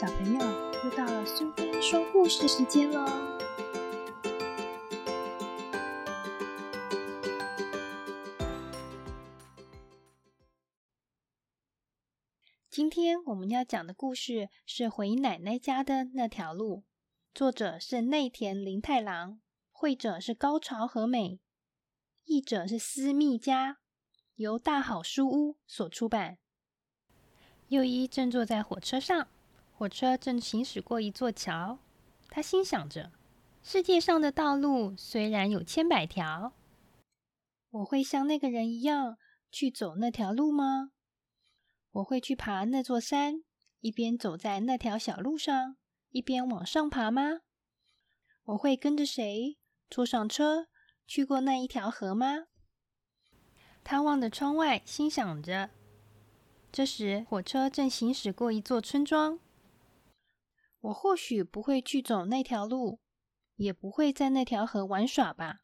[0.00, 0.40] 小朋友，
[0.84, 3.04] 又到了苏菲说故事时间喽！
[12.70, 16.84] 今天我们要讲的故事是回奶奶家的那条路，
[17.34, 19.40] 作者是内田林太郎，
[19.72, 21.40] 绘者是高潮和美，
[22.22, 23.78] 译者是私密家，
[24.36, 26.38] 由大好书屋所出版。
[27.66, 29.26] 右一正坐在火车上。
[29.78, 31.78] 火车正行驶过一座桥，
[32.30, 33.12] 他心想着：
[33.62, 36.52] 世界上的道路虽然有千百条，
[37.70, 39.18] 我会像那个人一样
[39.52, 40.90] 去走那条路吗？
[41.92, 43.44] 我会去爬那座山，
[43.78, 45.76] 一边走在那条小路上，
[46.10, 47.42] 一边往上爬吗？
[48.46, 49.58] 我会跟着谁
[49.88, 50.66] 坐上车
[51.06, 52.46] 去过那一条河吗？
[53.84, 55.70] 他望着窗外，心想着。
[56.72, 59.38] 这时，火车正行驶过一座村庄。
[60.80, 63.00] 我或许不会去走那条路，
[63.56, 65.60] 也不会在那条河玩耍吧。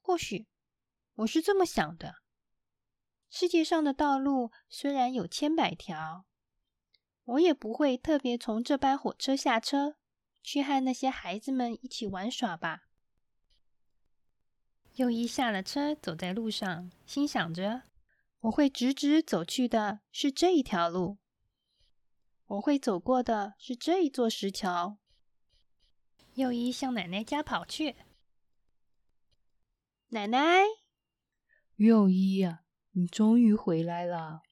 [0.00, 0.48] 或许
[1.14, 2.16] 我是这么想的：
[3.30, 6.26] 世界上的道路虽然有千百条，
[7.24, 9.96] 我也不会特别从这班火车下车，
[10.42, 12.88] 去和那些孩子们一起玩耍吧。
[14.96, 17.84] 又一下了车，走在路上，心想着：
[18.40, 21.16] 我会直直走去的是这一条路。
[22.52, 24.98] 我会走过的是这一座石桥。
[26.34, 27.96] 右一向奶奶家跑去。
[30.08, 30.64] 奶奶，
[31.76, 34.42] 右一呀，你终于回来了！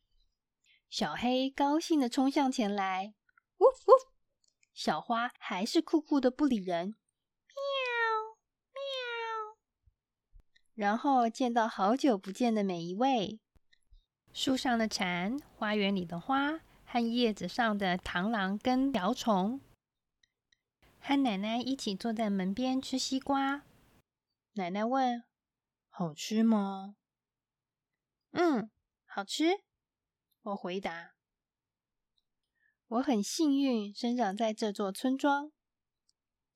[0.88, 3.12] 小黑高兴的冲向前来。
[3.58, 3.92] 呜呜，
[4.72, 6.96] 小花还是酷酷的不理人。
[7.54, 7.60] 喵
[8.72, 8.80] 喵。
[10.74, 13.40] 然后见到好久不见的每一位。
[14.32, 16.60] 树上的蝉，花园里的花。
[16.92, 19.60] 和叶子上的螳螂跟瓢虫，
[20.98, 23.64] 和奶奶一起坐在门边吃西瓜。
[24.54, 25.22] 奶奶问
[25.88, 26.96] ：“好吃吗
[28.34, 28.68] ？”“嗯，
[29.04, 29.60] 好吃。”
[30.42, 31.14] 我回答。
[32.88, 35.52] 我很幸运生长在这座村庄，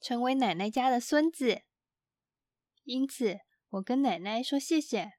[0.00, 1.62] 成为奶奶家的孙子，
[2.82, 5.12] 因此我跟奶奶说谢谢。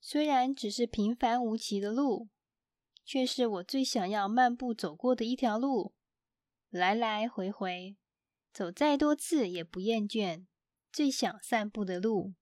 [0.00, 2.28] 虽然只是平凡无奇的路。
[3.10, 5.94] 却是我最想要漫步走过的一条路，
[6.68, 7.96] 来来回回，
[8.52, 10.46] 走再多次也不厌倦。
[10.92, 12.34] 最想散步的路，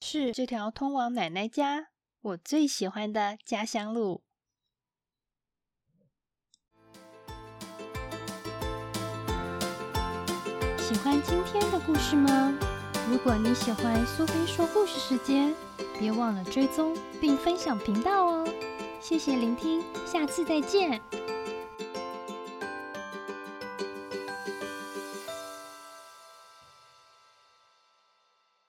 [0.00, 1.88] 是这条通往奶奶家
[2.20, 4.22] 我最喜欢的家乡路。
[10.78, 12.56] 喜欢今天的故事吗？
[13.10, 15.52] 如果你喜欢苏菲说故事时间，
[15.98, 18.48] 别忘了追踪并分享频道哦。
[19.08, 21.00] 谢谢聆听，下次再见。